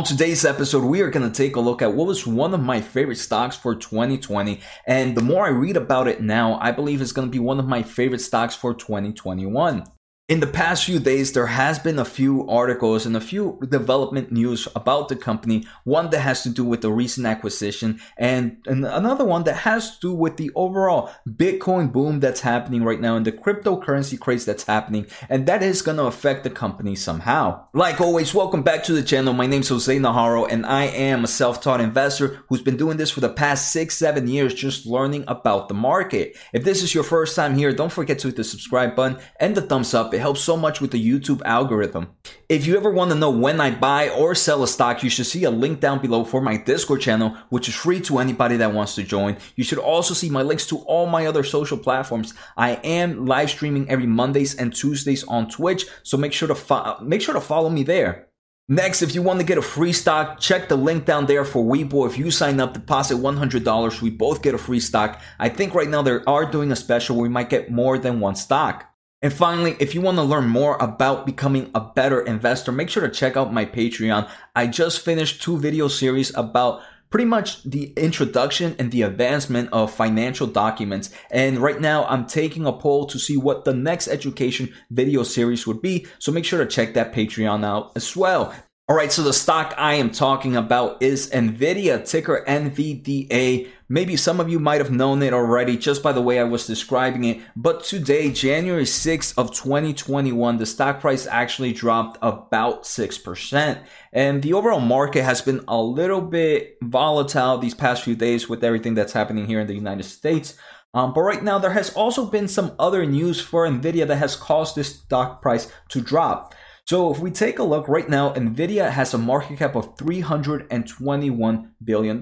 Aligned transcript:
On 0.00 0.06
today's 0.06 0.46
episode, 0.46 0.82
we 0.82 1.02
are 1.02 1.10
going 1.10 1.30
to 1.30 1.36
take 1.36 1.56
a 1.56 1.60
look 1.60 1.82
at 1.82 1.92
what 1.92 2.06
was 2.06 2.26
one 2.26 2.54
of 2.54 2.62
my 2.62 2.80
favorite 2.80 3.18
stocks 3.18 3.54
for 3.54 3.74
2020. 3.74 4.58
And 4.86 5.14
the 5.14 5.20
more 5.20 5.44
I 5.44 5.50
read 5.50 5.76
about 5.76 6.08
it 6.08 6.22
now, 6.22 6.58
I 6.58 6.72
believe 6.72 7.02
it's 7.02 7.12
going 7.12 7.28
to 7.28 7.30
be 7.30 7.38
one 7.38 7.58
of 7.58 7.68
my 7.68 7.82
favorite 7.82 8.22
stocks 8.22 8.54
for 8.54 8.72
2021. 8.72 9.84
In 10.30 10.38
the 10.38 10.46
past 10.46 10.84
few 10.84 11.00
days, 11.00 11.32
there 11.32 11.48
has 11.48 11.80
been 11.80 11.98
a 11.98 12.04
few 12.04 12.48
articles 12.48 13.04
and 13.04 13.16
a 13.16 13.20
few 13.20 13.58
development 13.68 14.30
news 14.30 14.68
about 14.76 15.08
the 15.08 15.16
company. 15.16 15.66
One 15.82 16.10
that 16.10 16.20
has 16.20 16.44
to 16.44 16.50
do 16.50 16.64
with 16.64 16.82
the 16.82 16.92
recent 16.92 17.26
acquisition 17.26 18.00
and, 18.16 18.58
and 18.64 18.86
another 18.86 19.24
one 19.24 19.42
that 19.42 19.56
has 19.56 19.96
to 19.96 20.00
do 20.00 20.14
with 20.14 20.36
the 20.36 20.52
overall 20.54 21.10
Bitcoin 21.28 21.92
boom 21.92 22.20
that's 22.20 22.42
happening 22.42 22.84
right 22.84 23.00
now 23.00 23.16
and 23.16 23.26
the 23.26 23.32
cryptocurrency 23.32 24.20
craze 24.20 24.44
that's 24.44 24.62
happening. 24.62 25.08
And 25.28 25.46
that 25.46 25.64
is 25.64 25.82
going 25.82 25.96
to 25.96 26.04
affect 26.04 26.44
the 26.44 26.50
company 26.50 26.94
somehow. 26.94 27.66
Like 27.72 28.00
always, 28.00 28.32
welcome 28.32 28.62
back 28.62 28.84
to 28.84 28.92
the 28.92 29.02
channel. 29.02 29.32
My 29.32 29.46
name 29.46 29.62
is 29.62 29.68
Jose 29.68 29.98
Najarro 29.98 30.46
and 30.48 30.64
I 30.64 30.84
am 30.84 31.24
a 31.24 31.26
self-taught 31.26 31.80
investor 31.80 32.44
who's 32.48 32.62
been 32.62 32.76
doing 32.76 32.98
this 32.98 33.10
for 33.10 33.18
the 33.18 33.30
past 33.30 33.72
six, 33.72 33.96
seven 33.96 34.28
years, 34.28 34.54
just 34.54 34.86
learning 34.86 35.24
about 35.26 35.66
the 35.66 35.74
market. 35.74 36.36
If 36.52 36.62
this 36.62 36.84
is 36.84 36.94
your 36.94 37.02
first 37.02 37.34
time 37.34 37.56
here, 37.56 37.72
don't 37.72 37.90
forget 37.90 38.20
to 38.20 38.28
hit 38.28 38.36
the 38.36 38.44
subscribe 38.44 38.94
button 38.94 39.18
and 39.40 39.56
the 39.56 39.62
thumbs 39.62 39.92
up 39.92 40.14
helps 40.20 40.40
so 40.40 40.56
much 40.56 40.80
with 40.80 40.90
the 40.90 41.04
YouTube 41.04 41.42
algorithm. 41.44 42.08
If 42.48 42.66
you 42.66 42.76
ever 42.76 42.90
want 42.90 43.10
to 43.10 43.16
know 43.16 43.30
when 43.30 43.60
I 43.60 43.70
buy 43.70 44.08
or 44.08 44.34
sell 44.34 44.62
a 44.62 44.68
stock, 44.68 45.02
you 45.02 45.10
should 45.10 45.26
see 45.26 45.44
a 45.44 45.50
link 45.50 45.80
down 45.80 46.00
below 46.00 46.24
for 46.24 46.40
my 46.40 46.56
Discord 46.56 47.00
channel, 47.00 47.36
which 47.48 47.68
is 47.68 47.74
free 47.74 48.00
to 48.02 48.18
anybody 48.18 48.56
that 48.58 48.72
wants 48.72 48.94
to 48.94 49.02
join. 49.02 49.36
You 49.56 49.64
should 49.64 49.78
also 49.78 50.14
see 50.14 50.30
my 50.30 50.42
links 50.42 50.66
to 50.66 50.78
all 50.80 51.06
my 51.06 51.26
other 51.26 51.42
social 51.42 51.78
platforms. 51.78 52.34
I 52.56 52.72
am 52.84 53.26
live 53.26 53.50
streaming 53.50 53.88
every 53.90 54.06
Mondays 54.06 54.54
and 54.54 54.74
Tuesdays 54.74 55.24
on 55.24 55.48
Twitch, 55.48 55.86
so 56.02 56.16
make 56.16 56.32
sure 56.32 56.48
to 56.48 56.54
fo- 56.54 56.98
make 57.00 57.22
sure 57.22 57.34
to 57.34 57.40
follow 57.40 57.70
me 57.70 57.82
there. 57.82 58.28
Next, 58.72 59.02
if 59.02 59.16
you 59.16 59.22
want 59.22 59.40
to 59.40 59.44
get 59.44 59.58
a 59.58 59.62
free 59.62 59.92
stock, 59.92 60.38
check 60.38 60.68
the 60.68 60.76
link 60.76 61.04
down 61.04 61.26
there 61.26 61.44
for 61.44 61.64
Webull. 61.64 62.06
If 62.06 62.16
you 62.16 62.30
sign 62.30 62.60
up, 62.60 62.72
deposit 62.72 63.16
$100, 63.16 64.00
we 64.00 64.10
both 64.10 64.42
get 64.42 64.54
a 64.54 64.58
free 64.58 64.78
stock. 64.78 65.20
I 65.40 65.48
think 65.48 65.74
right 65.74 65.88
now 65.88 66.02
they 66.02 66.20
are 66.24 66.48
doing 66.48 66.70
a 66.70 66.76
special 66.76 67.16
where 67.16 67.24
we 67.24 67.28
might 67.28 67.50
get 67.50 67.72
more 67.72 67.98
than 67.98 68.20
one 68.20 68.36
stock. 68.36 68.89
And 69.22 69.32
finally, 69.32 69.76
if 69.78 69.94
you 69.94 70.00
want 70.00 70.16
to 70.16 70.22
learn 70.22 70.48
more 70.48 70.76
about 70.80 71.26
becoming 71.26 71.70
a 71.74 71.80
better 71.80 72.22
investor, 72.22 72.72
make 72.72 72.88
sure 72.88 73.06
to 73.06 73.14
check 73.14 73.36
out 73.36 73.52
my 73.52 73.66
Patreon. 73.66 74.28
I 74.56 74.66
just 74.66 75.04
finished 75.04 75.42
two 75.42 75.58
video 75.58 75.88
series 75.88 76.34
about 76.34 76.80
pretty 77.10 77.26
much 77.26 77.62
the 77.64 77.92
introduction 77.96 78.74
and 78.78 78.90
the 78.92 79.02
advancement 79.02 79.68
of 79.72 79.92
financial 79.92 80.46
documents. 80.46 81.10
And 81.30 81.58
right 81.58 81.80
now 81.80 82.06
I'm 82.06 82.26
taking 82.26 82.64
a 82.64 82.72
poll 82.72 83.06
to 83.06 83.18
see 83.18 83.36
what 83.36 83.64
the 83.64 83.74
next 83.74 84.08
education 84.08 84.72
video 84.90 85.22
series 85.22 85.66
would 85.66 85.82
be. 85.82 86.06
So 86.18 86.32
make 86.32 86.44
sure 86.44 86.60
to 86.64 86.70
check 86.70 86.94
that 86.94 87.12
Patreon 87.12 87.64
out 87.64 87.92
as 87.96 88.16
well. 88.16 88.54
All 88.88 88.96
right, 88.96 89.12
so 89.12 89.22
the 89.22 89.32
stock 89.32 89.74
I 89.76 89.94
am 89.94 90.10
talking 90.10 90.56
about 90.56 91.00
is 91.02 91.30
Nvidia, 91.30 92.08
ticker 92.08 92.44
NVDA. 92.48 93.68
Maybe 93.92 94.14
some 94.16 94.38
of 94.38 94.48
you 94.48 94.60
might 94.60 94.80
have 94.80 94.92
known 94.92 95.20
it 95.20 95.34
already 95.34 95.76
just 95.76 96.00
by 96.00 96.12
the 96.12 96.20
way 96.22 96.38
I 96.38 96.44
was 96.44 96.64
describing 96.64 97.24
it, 97.24 97.40
but 97.56 97.82
today, 97.82 98.30
January 98.30 98.84
6th 98.84 99.36
of 99.36 99.52
2021, 99.52 100.58
the 100.58 100.64
stock 100.64 101.00
price 101.00 101.26
actually 101.26 101.72
dropped 101.72 102.16
about 102.22 102.84
6%. 102.84 103.82
And 104.12 104.44
the 104.44 104.52
overall 104.52 104.78
market 104.78 105.24
has 105.24 105.40
been 105.40 105.64
a 105.66 105.82
little 105.82 106.20
bit 106.20 106.78
volatile 106.80 107.58
these 107.58 107.74
past 107.74 108.04
few 108.04 108.14
days 108.14 108.48
with 108.48 108.62
everything 108.62 108.94
that's 108.94 109.12
happening 109.12 109.46
here 109.46 109.58
in 109.58 109.66
the 109.66 109.74
United 109.74 110.04
States. 110.04 110.54
Um, 110.94 111.12
but 111.12 111.22
right 111.22 111.42
now, 111.42 111.58
there 111.58 111.72
has 111.72 111.90
also 111.94 112.26
been 112.26 112.46
some 112.46 112.76
other 112.78 113.04
news 113.04 113.40
for 113.40 113.66
Nvidia 113.66 114.06
that 114.06 114.16
has 114.16 114.36
caused 114.36 114.76
this 114.76 115.00
stock 115.00 115.42
price 115.42 115.66
to 115.88 116.00
drop. 116.00 116.54
So 116.90 117.12
if 117.12 117.20
we 117.20 117.30
take 117.30 117.60
a 117.60 117.62
look 117.62 117.86
right 117.86 118.08
now, 118.08 118.32
Nvidia 118.32 118.90
has 118.90 119.14
a 119.14 119.18
market 119.18 119.60
cap 119.60 119.76
of 119.76 119.94
$321 119.94 121.70
billion. 121.84 122.20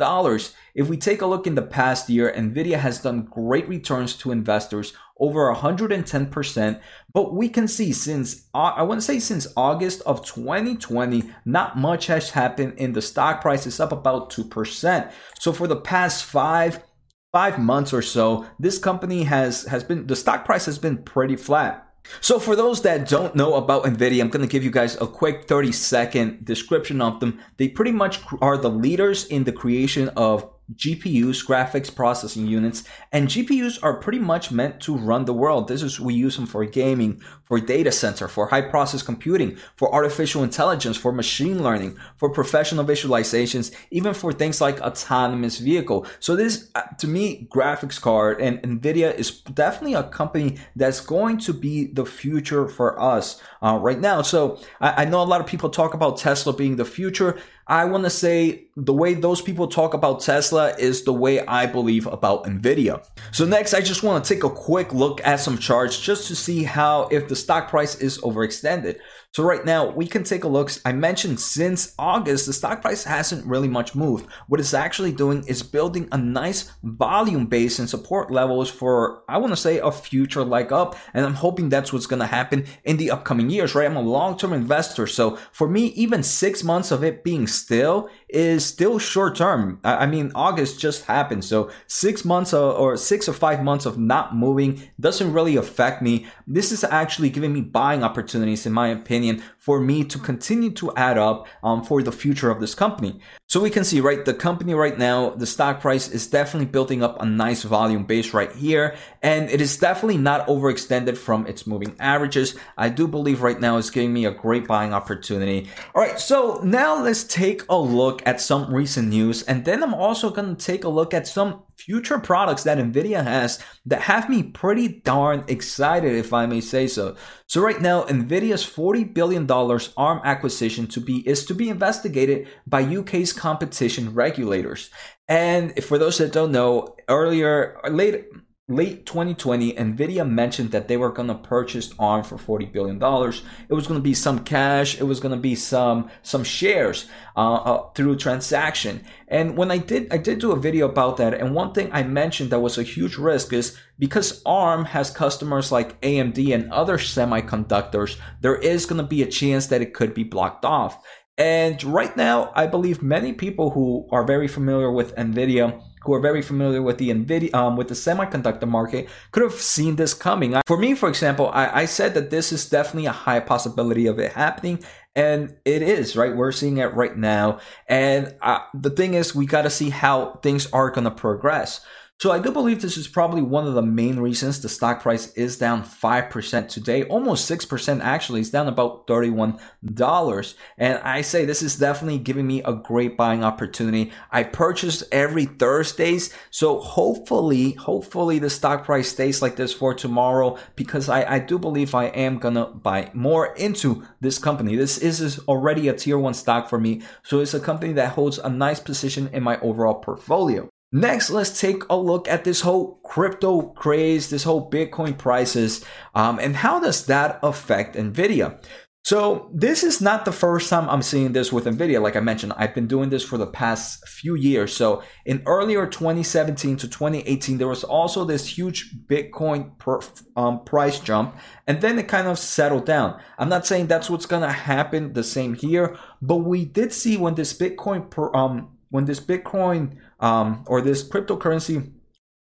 If 0.74 0.88
we 0.90 0.98
take 0.98 1.22
a 1.22 1.26
look 1.26 1.46
in 1.46 1.54
the 1.54 1.62
past 1.62 2.10
year, 2.10 2.30
Nvidia 2.36 2.78
has 2.78 3.00
done 3.00 3.22
great 3.30 3.66
returns 3.66 4.14
to 4.16 4.30
investors 4.30 4.92
over 5.18 5.50
110%. 5.54 6.80
But 7.14 7.34
we 7.34 7.48
can 7.48 7.66
see 7.66 7.94
since, 7.94 8.46
uh, 8.52 8.74
I 8.76 8.82
wouldn't 8.82 9.04
say 9.04 9.20
since 9.20 9.46
August 9.56 10.02
of 10.02 10.22
2020, 10.26 11.32
not 11.46 11.78
much 11.78 12.08
has 12.08 12.32
happened 12.32 12.74
in 12.76 12.92
the 12.92 13.00
stock 13.00 13.40
price. 13.40 13.66
It's 13.66 13.80
up 13.80 13.92
about 13.92 14.28
2%. 14.28 15.10
So 15.38 15.54
for 15.54 15.66
the 15.66 15.80
past 15.80 16.24
five, 16.24 16.84
five 17.32 17.58
months 17.58 17.94
or 17.94 18.02
so, 18.02 18.44
this 18.58 18.78
company 18.78 19.22
has, 19.22 19.64
has 19.64 19.82
been, 19.82 20.06
the 20.06 20.14
stock 20.14 20.44
price 20.44 20.66
has 20.66 20.78
been 20.78 20.98
pretty 20.98 21.36
flat. 21.36 21.87
So 22.20 22.38
for 22.38 22.56
those 22.56 22.82
that 22.82 23.08
don't 23.08 23.34
know 23.34 23.54
about 23.54 23.84
NVIDIA, 23.84 24.20
I'm 24.20 24.28
going 24.28 24.46
to 24.46 24.50
give 24.50 24.64
you 24.64 24.70
guys 24.70 24.96
a 25.00 25.06
quick 25.06 25.44
30 25.46 25.72
second 25.72 26.44
description 26.44 27.00
of 27.00 27.20
them. 27.20 27.40
They 27.56 27.68
pretty 27.68 27.92
much 27.92 28.20
are 28.40 28.56
the 28.56 28.70
leaders 28.70 29.26
in 29.26 29.44
the 29.44 29.52
creation 29.52 30.08
of 30.10 30.50
GPUs, 30.74 31.46
graphics 31.46 31.94
processing 31.94 32.46
units, 32.46 32.84
and 33.10 33.28
GPUs 33.28 33.78
are 33.82 33.94
pretty 33.94 34.18
much 34.18 34.50
meant 34.50 34.80
to 34.80 34.96
run 34.96 35.24
the 35.24 35.32
world. 35.32 35.68
This 35.68 35.82
is, 35.82 35.98
we 35.98 36.12
use 36.12 36.36
them 36.36 36.46
for 36.46 36.64
gaming, 36.66 37.22
for 37.48 37.58
data 37.58 37.90
center, 37.90 38.28
for 38.28 38.46
high 38.46 38.60
process 38.60 39.02
computing, 39.02 39.56
for 39.74 39.92
artificial 39.92 40.42
intelligence, 40.44 40.96
for 40.96 41.12
machine 41.12 41.62
learning, 41.62 41.98
for 42.16 42.30
professional 42.30 42.84
visualizations, 42.84 43.74
even 43.90 44.14
for 44.14 44.32
things 44.32 44.60
like 44.60 44.80
autonomous 44.80 45.58
vehicle. 45.58 46.06
So 46.20 46.36
this, 46.36 46.70
uh, 46.74 46.82
to 46.98 47.08
me, 47.08 47.48
graphics 47.50 48.00
card 48.00 48.40
and 48.40 48.60
NVIDIA 48.62 49.14
is 49.14 49.40
definitely 49.40 49.94
a 49.94 50.04
company 50.04 50.58
that's 50.76 51.00
going 51.00 51.38
to 51.38 51.52
be 51.52 51.86
the 51.86 52.04
future 52.04 52.68
for 52.68 53.00
us 53.00 53.40
uh, 53.62 53.78
right 53.80 53.98
now. 53.98 54.22
So 54.22 54.60
I, 54.80 55.02
I 55.02 55.04
know 55.06 55.22
a 55.22 55.24
lot 55.24 55.40
of 55.40 55.46
people 55.46 55.70
talk 55.70 55.94
about 55.94 56.18
Tesla 56.18 56.52
being 56.52 56.76
the 56.76 56.84
future. 56.84 57.38
I 57.66 57.84
want 57.84 58.04
to 58.04 58.10
say 58.10 58.64
the 58.76 58.94
way 58.94 59.12
those 59.12 59.42
people 59.42 59.68
talk 59.68 59.92
about 59.92 60.20
Tesla 60.20 60.74
is 60.78 61.04
the 61.04 61.12
way 61.12 61.44
I 61.44 61.66
believe 61.66 62.06
about 62.06 62.44
Nvidia. 62.44 63.06
So 63.30 63.44
next, 63.44 63.74
I 63.74 63.82
just 63.82 64.02
want 64.02 64.24
to 64.24 64.34
take 64.34 64.42
a 64.42 64.48
quick 64.48 64.94
look 64.94 65.20
at 65.26 65.40
some 65.40 65.58
charts 65.58 66.00
just 66.00 66.28
to 66.28 66.34
see 66.34 66.62
how 66.62 67.08
if 67.08 67.28
the 67.28 67.36
stock 67.42 67.68
price 67.68 67.94
is 67.96 68.18
overextended. 68.18 68.98
So 69.32 69.44
right 69.44 69.64
now 69.64 69.90
we 69.90 70.06
can 70.06 70.24
take 70.24 70.44
a 70.44 70.48
look. 70.48 70.70
I 70.84 70.92
mentioned 70.92 71.38
since 71.38 71.94
August, 71.98 72.46
the 72.46 72.52
stock 72.52 72.80
price 72.82 73.04
hasn't 73.04 73.46
really 73.46 73.68
much 73.68 73.94
moved. 73.94 74.26
What 74.48 74.60
it's 74.60 74.74
actually 74.74 75.12
doing 75.12 75.44
is 75.46 75.62
building 75.62 76.08
a 76.12 76.18
nice 76.18 76.72
volume 76.82 77.46
base 77.46 77.78
and 77.78 77.88
support 77.88 78.30
levels 78.30 78.70
for, 78.70 79.22
I 79.28 79.38
want 79.38 79.52
to 79.52 79.56
say 79.56 79.78
a 79.78 79.92
future 79.92 80.44
like 80.44 80.72
up. 80.72 80.96
And 81.14 81.26
I'm 81.26 81.34
hoping 81.34 81.68
that's 81.68 81.92
what's 81.92 82.06
going 82.06 82.20
to 82.20 82.26
happen 82.26 82.64
in 82.84 82.96
the 82.96 83.10
upcoming 83.10 83.50
years, 83.50 83.74
right? 83.74 83.86
I'm 83.86 83.96
a 83.96 84.02
long-term 84.02 84.52
investor. 84.52 85.06
So 85.06 85.36
for 85.52 85.68
me, 85.68 85.86
even 85.88 86.22
six 86.22 86.64
months 86.64 86.90
of 86.90 87.04
it 87.04 87.22
being 87.22 87.46
still 87.46 88.08
is 88.28 88.64
still 88.64 88.98
short 88.98 89.36
term. 89.36 89.80
I 89.84 90.06
mean, 90.06 90.32
August 90.34 90.78
just 90.78 91.06
happened. 91.06 91.44
So 91.44 91.70
six 91.86 92.24
months 92.24 92.52
or 92.52 92.96
six 92.96 93.28
or 93.28 93.32
five 93.32 93.62
months 93.62 93.86
of 93.86 93.98
not 93.98 94.36
moving 94.36 94.82
doesn't 95.00 95.32
really 95.32 95.56
affect 95.56 96.02
me. 96.02 96.26
This 96.46 96.72
is 96.72 96.84
actually 96.84 97.30
giving 97.30 97.52
me 97.52 97.60
buying 97.60 98.02
opportunities, 98.02 98.66
in 98.66 98.72
my 98.72 98.88
opinion, 98.88 99.42
for 99.56 99.80
me 99.80 100.04
to 100.04 100.18
continue 100.18 100.70
to 100.70 100.94
add 100.96 101.18
up 101.18 101.46
um, 101.62 101.84
for 101.84 102.02
the 102.02 102.12
future 102.12 102.50
of 102.50 102.60
this 102.60 102.74
company. 102.74 103.20
So 103.46 103.60
we 103.60 103.70
can 103.70 103.84
see, 103.84 104.00
right, 104.00 104.24
the 104.24 104.34
company 104.34 104.74
right 104.74 104.98
now, 104.98 105.30
the 105.30 105.46
stock 105.46 105.80
price 105.80 106.08
is 106.10 106.26
definitely 106.26 106.66
building 106.66 107.02
up 107.02 107.20
a 107.22 107.24
nice 107.24 107.62
volume 107.62 108.04
base 108.04 108.34
right 108.34 108.52
here. 108.52 108.96
And 109.22 109.48
it 109.50 109.60
is 109.60 109.78
definitely 109.78 110.18
not 110.18 110.46
overextended 110.46 111.16
from 111.16 111.46
its 111.46 111.66
moving 111.66 111.96
averages. 111.98 112.56
I 112.76 112.90
do 112.90 113.08
believe 113.08 113.42
right 113.42 113.58
now 113.58 113.78
it's 113.78 113.90
giving 113.90 114.12
me 114.12 114.26
a 114.26 114.30
great 114.30 114.66
buying 114.66 114.92
opportunity. 114.92 115.68
All 115.94 116.02
right. 116.02 116.18
So 116.20 116.60
now 116.62 117.02
let's 117.02 117.24
take 117.24 117.62
a 117.68 117.78
look 117.78 118.17
at 118.26 118.40
some 118.40 118.72
recent 118.72 119.08
news. 119.08 119.42
And 119.42 119.64
then 119.64 119.82
I'm 119.82 119.94
also 119.94 120.30
going 120.30 120.56
to 120.56 120.64
take 120.64 120.84
a 120.84 120.88
look 120.88 121.12
at 121.12 121.26
some 121.26 121.62
future 121.76 122.18
products 122.18 122.64
that 122.64 122.78
Nvidia 122.78 123.22
has 123.24 123.62
that 123.86 124.02
have 124.02 124.28
me 124.28 124.42
pretty 124.42 125.00
darn 125.04 125.44
excited, 125.48 126.14
if 126.14 126.32
I 126.32 126.46
may 126.46 126.60
say 126.60 126.86
so. 126.86 127.16
So 127.46 127.60
right 127.60 127.80
now, 127.80 128.04
Nvidia's 128.04 128.64
$40 128.64 129.14
billion 129.14 129.50
ARM 129.50 130.20
acquisition 130.24 130.86
to 130.88 131.00
be 131.00 131.26
is 131.28 131.44
to 131.46 131.54
be 131.54 131.68
investigated 131.68 132.48
by 132.66 132.82
UK's 132.82 133.32
competition 133.32 134.14
regulators. 134.14 134.90
And 135.28 135.82
for 135.84 135.98
those 135.98 136.18
that 136.18 136.32
don't 136.32 136.52
know, 136.52 136.96
earlier, 137.08 137.78
late 137.90 138.24
late 138.68 139.06
2020, 139.06 139.72
Nvidia 139.72 140.28
mentioned 140.28 140.72
that 140.72 140.88
they 140.88 140.98
were 140.98 141.10
going 141.10 141.28
to 141.28 141.34
purchase 141.34 141.94
ARM 141.98 142.22
for 142.22 142.36
40 142.36 142.66
billion 142.66 142.98
dollars. 142.98 143.42
It 143.68 143.74
was 143.74 143.86
going 143.86 143.98
to 143.98 144.04
be 144.04 144.12
some 144.12 144.44
cash. 144.44 145.00
It 145.00 145.04
was 145.04 145.20
going 145.20 145.34
to 145.34 145.40
be 145.40 145.54
some 145.54 146.10
some 146.22 146.44
shares 146.44 147.06
uh, 147.34 147.54
uh, 147.54 147.90
through 147.92 148.16
transaction. 148.16 149.04
And 149.26 149.56
when 149.56 149.70
I 149.70 149.78
did, 149.78 150.12
I 150.12 150.18
did 150.18 150.38
do 150.38 150.52
a 150.52 150.60
video 150.60 150.86
about 150.88 151.16
that. 151.16 151.32
And 151.32 151.54
one 151.54 151.72
thing 151.72 151.88
I 151.92 152.02
mentioned 152.02 152.50
that 152.50 152.60
was 152.60 152.76
a 152.76 152.82
huge 152.82 153.16
risk 153.16 153.54
is 153.54 153.78
because 153.98 154.42
ARM 154.44 154.84
has 154.84 155.10
customers 155.10 155.72
like 155.72 156.00
AMD 156.02 156.54
and 156.54 156.70
other 156.70 156.98
semiconductors, 156.98 158.18
there 158.42 158.56
is 158.56 158.84
going 158.84 159.00
to 159.00 159.06
be 159.06 159.22
a 159.22 159.26
chance 159.26 159.66
that 159.68 159.82
it 159.82 159.94
could 159.94 160.12
be 160.12 160.24
blocked 160.24 160.64
off. 160.66 161.02
And 161.38 161.82
right 161.84 162.14
now, 162.16 162.52
I 162.56 162.66
believe 162.66 163.00
many 163.00 163.32
people 163.32 163.70
who 163.70 164.08
are 164.10 164.24
very 164.24 164.48
familiar 164.48 164.90
with 164.90 165.14
NVIDIA 165.14 165.80
who 166.08 166.14
are 166.14 166.20
very 166.20 166.40
familiar 166.40 166.80
with 166.80 166.96
the 166.96 167.10
Nvidia, 167.10 167.54
um, 167.54 167.76
with 167.76 167.88
the 167.88 167.94
semiconductor 167.94 168.66
market, 168.66 169.10
could 169.30 169.42
have 169.42 169.52
seen 169.52 169.96
this 169.96 170.14
coming. 170.14 170.56
For 170.66 170.78
me, 170.78 170.94
for 170.94 171.06
example, 171.06 171.50
I, 171.52 171.82
I 171.82 171.84
said 171.84 172.14
that 172.14 172.30
this 172.30 172.50
is 172.50 172.66
definitely 172.66 173.04
a 173.04 173.12
high 173.12 173.40
possibility 173.40 174.06
of 174.06 174.18
it 174.18 174.32
happening. 174.32 174.82
And 175.14 175.56
it 175.66 175.82
is, 175.82 176.16
right? 176.16 176.34
We're 176.34 176.52
seeing 176.52 176.78
it 176.78 176.94
right 176.94 177.14
now. 177.14 177.58
And 177.88 178.34
uh, 178.40 178.60
the 178.72 178.88
thing 178.88 179.12
is, 179.12 179.34
we 179.34 179.44
got 179.44 179.62
to 179.62 179.70
see 179.70 179.90
how 179.90 180.40
things 180.42 180.66
are 180.72 180.88
going 180.88 181.04
to 181.04 181.10
progress. 181.10 181.84
So 182.20 182.32
I 182.32 182.40
do 182.40 182.50
believe 182.50 182.82
this 182.82 182.96
is 182.96 183.06
probably 183.06 183.42
one 183.42 183.68
of 183.68 183.74
the 183.74 183.82
main 183.82 184.18
reasons 184.18 184.60
the 184.60 184.68
stock 184.68 185.02
price 185.02 185.32
is 185.34 185.56
down 185.56 185.84
5% 185.84 186.68
today, 186.68 187.04
almost 187.04 187.48
6% 187.48 188.00
actually. 188.02 188.40
It's 188.40 188.50
down 188.50 188.66
about 188.66 189.06
$31. 189.06 190.54
And 190.78 190.98
I 190.98 191.20
say 191.20 191.44
this 191.44 191.62
is 191.62 191.76
definitely 191.76 192.18
giving 192.18 192.44
me 192.44 192.60
a 192.64 192.72
great 192.72 193.16
buying 193.16 193.44
opportunity. 193.44 194.10
I 194.32 194.42
purchase 194.42 195.04
every 195.12 195.44
Thursdays. 195.44 196.34
So 196.50 196.80
hopefully, 196.80 197.74
hopefully 197.74 198.40
the 198.40 198.50
stock 198.50 198.84
price 198.84 199.10
stays 199.10 199.40
like 199.40 199.54
this 199.54 199.72
for 199.72 199.94
tomorrow 199.94 200.58
because 200.74 201.08
I, 201.08 201.34
I 201.34 201.38
do 201.38 201.56
believe 201.56 201.94
I 201.94 202.06
am 202.06 202.38
gonna 202.38 202.66
buy 202.66 203.12
more 203.14 203.54
into 203.54 204.04
this 204.20 204.38
company. 204.40 204.74
This 204.74 204.98
is 204.98 205.38
already 205.46 205.86
a 205.86 205.94
tier 205.94 206.18
one 206.18 206.34
stock 206.34 206.68
for 206.68 206.80
me. 206.80 207.00
So 207.22 207.38
it's 207.38 207.54
a 207.54 207.60
company 207.60 207.92
that 207.92 208.14
holds 208.14 208.38
a 208.38 208.48
nice 208.48 208.80
position 208.80 209.30
in 209.32 209.44
my 209.44 209.60
overall 209.60 209.94
portfolio. 209.94 210.68
Next, 210.90 211.28
let's 211.28 211.60
take 211.60 211.82
a 211.90 211.96
look 211.96 212.28
at 212.28 212.44
this 212.44 212.62
whole 212.62 213.00
crypto 213.04 213.60
craze, 213.60 214.30
this 214.30 214.44
whole 214.44 214.70
Bitcoin 214.70 215.18
prices, 215.18 215.84
um, 216.14 216.38
and 216.38 216.56
how 216.56 216.80
does 216.80 217.04
that 217.06 217.38
affect 217.42 217.94
NVIDIA? 217.94 218.58
So 219.04 219.50
this 219.54 219.84
is 219.84 220.00
not 220.00 220.24
the 220.24 220.32
first 220.32 220.68
time 220.68 220.88
I'm 220.88 221.02
seeing 221.02 221.32
this 221.32 221.52
with 221.52 221.64
NVIDIA. 221.64 222.00
Like 222.00 222.16
I 222.16 222.20
mentioned, 222.20 222.52
I've 222.56 222.74
been 222.74 222.86
doing 222.86 223.08
this 223.10 223.22
for 223.22 223.38
the 223.38 223.46
past 223.46 224.06
few 224.06 224.34
years. 224.34 224.74
So 224.74 225.02
in 225.24 225.42
earlier 225.46 225.86
2017 225.86 226.76
to 226.78 226.88
2018, 226.88 227.58
there 227.58 227.68
was 227.68 227.84
also 227.84 228.24
this 228.24 228.46
huge 228.46 228.94
Bitcoin 229.06 229.78
per, 229.78 230.00
um, 230.36 230.64
price 230.64 231.00
jump, 231.00 231.36
and 231.66 231.80
then 231.80 231.98
it 231.98 232.08
kind 232.08 232.28
of 232.28 232.38
settled 232.38 232.86
down. 232.86 233.18
I'm 233.38 233.48
not 233.48 233.66
saying 233.66 233.86
that's 233.86 234.10
what's 234.10 234.26
gonna 234.26 234.52
happen 234.52 235.12
the 235.12 235.24
same 235.24 235.54
here, 235.54 235.96
but 236.20 236.36
we 236.38 236.64
did 236.64 236.92
see 236.92 237.16
when 237.16 237.34
this 237.34 237.56
Bitcoin 237.56 238.10
per, 238.10 238.34
um, 238.34 238.76
when 238.90 239.04
this 239.04 239.20
Bitcoin 239.20 239.96
um, 240.20 240.64
or 240.66 240.80
this 240.80 241.06
cryptocurrency 241.06 241.92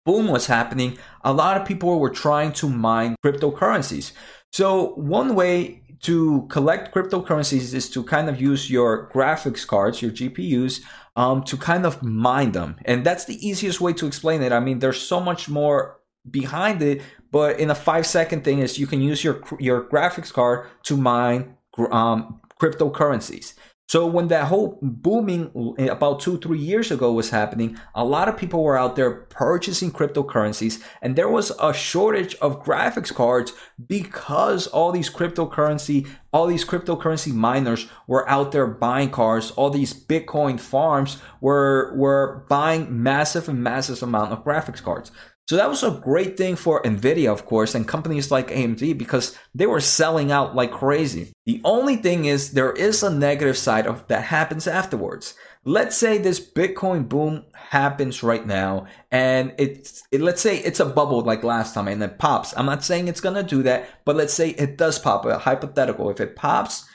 boom 0.05 0.27
was 0.27 0.47
happening, 0.47 0.97
a 1.23 1.33
lot 1.33 1.57
of 1.57 1.67
people 1.67 1.99
were 1.99 2.09
trying 2.09 2.51
to 2.53 2.69
mine 2.69 3.15
cryptocurrencies. 3.23 4.11
So 4.51 4.93
one 4.95 5.35
way 5.35 5.83
to 6.01 6.47
collect 6.49 6.93
cryptocurrencies 6.93 7.73
is 7.73 7.89
to 7.89 8.03
kind 8.03 8.29
of 8.29 8.39
use 8.39 8.69
your 8.69 9.09
graphics 9.13 9.67
cards, 9.67 10.01
your 10.01 10.11
GPUs, 10.11 10.81
um, 11.15 11.43
to 11.43 11.57
kind 11.57 11.85
of 11.85 12.01
mine 12.01 12.53
them. 12.53 12.77
And 12.85 13.05
that's 13.05 13.25
the 13.25 13.45
easiest 13.45 13.81
way 13.81 13.93
to 13.93 14.07
explain 14.07 14.41
it. 14.41 14.51
I 14.51 14.59
mean, 14.61 14.79
there's 14.79 15.01
so 15.01 15.19
much 15.19 15.49
more 15.49 15.99
behind 16.29 16.81
it, 16.81 17.01
but 17.31 17.59
in 17.59 17.69
a 17.69 17.75
five 17.75 18.05
second 18.05 18.43
thing 18.43 18.59
is 18.59 18.79
you 18.79 18.87
can 18.87 19.01
use 19.01 19.23
your 19.23 19.41
your 19.59 19.83
graphics 19.83 20.31
card 20.31 20.67
to 20.83 20.95
mine 20.97 21.57
um, 21.91 22.41
cryptocurrencies. 22.59 23.53
So 23.89 24.05
when 24.05 24.27
that 24.27 24.49
whole 24.49 24.77
booming 24.83 25.75
eh, 25.79 25.85
about 25.87 26.19
two, 26.19 26.37
three 26.37 26.59
years 26.59 26.91
ago 26.91 27.11
was 27.11 27.31
happening, 27.31 27.75
a 27.95 28.05
lot 28.05 28.29
of 28.29 28.37
people 28.37 28.63
were 28.63 28.77
out 28.77 28.95
there 28.95 29.09
purchasing 29.09 29.91
cryptocurrencies 29.91 30.79
and 31.01 31.15
there 31.15 31.27
was 31.27 31.51
a 31.59 31.73
shortage 31.73 32.35
of 32.35 32.63
graphics 32.63 33.11
cards 33.11 33.51
because 33.87 34.67
all 34.67 34.91
these 34.91 35.09
cryptocurrency, 35.09 36.07
all 36.31 36.45
these 36.45 36.65
cryptocurrency 36.65 37.33
miners 37.33 37.87
were 38.05 38.29
out 38.29 38.51
there 38.51 38.67
buying 38.67 39.09
cars. 39.09 39.49
All 39.51 39.71
these 39.71 39.91
Bitcoin 39.91 40.59
farms 40.59 41.19
were, 41.41 41.91
were 41.97 42.45
buying 42.47 43.01
massive 43.01 43.49
and 43.49 43.63
massive 43.63 44.03
amount 44.03 44.31
of 44.31 44.43
graphics 44.43 44.83
cards. 44.83 45.11
So 45.49 45.55
that 45.55 45.67
was 45.67 45.81
a 45.81 45.89
great 45.89 46.37
thing 46.37 46.55
for 46.55 46.79
Nvidia, 46.83 47.31
of 47.31 47.47
course, 47.47 47.73
and 47.73 47.87
companies 47.87 48.29
like 48.29 48.49
AMD 48.49 48.95
because 48.99 49.35
they 49.55 49.65
were 49.65 49.79
selling 49.79 50.31
out 50.31 50.53
like 50.53 50.71
crazy. 50.71 51.33
The 51.47 51.59
only 51.63 51.95
thing 51.95 52.25
is 52.25 52.51
there 52.51 52.71
is 52.71 53.01
a 53.01 53.09
negative 53.09 53.57
side 53.57 53.87
of 53.87 54.07
that 54.09 54.25
happens 54.25 54.67
afterwards. 54.67 55.33
Let's 55.65 55.97
say 55.97 56.19
this 56.19 56.39
Bitcoin 56.39 57.09
boom 57.09 57.45
happens 57.55 58.21
right 58.21 58.45
now 58.45 58.85
and 59.11 59.55
it's 59.57 60.03
it, 60.11 60.21
let's 60.21 60.39
say 60.39 60.59
it's 60.59 60.79
a 60.79 60.85
bubble 60.85 61.21
like 61.21 61.43
last 61.43 61.73
time 61.73 61.87
and 61.87 62.03
it 62.03 62.19
pops. 62.19 62.55
I'm 62.55 62.67
not 62.67 62.83
saying 62.83 63.07
it's 63.07 63.19
going 63.19 63.33
to 63.33 63.41
do 63.41 63.63
that, 63.63 64.05
but 64.05 64.15
let's 64.15 64.35
say 64.35 64.49
it 64.51 64.77
does 64.77 64.99
pop, 64.99 65.25
a 65.25 65.39
hypothetical. 65.39 66.11
If 66.11 66.21
it 66.21 66.35
pops, 66.35 66.87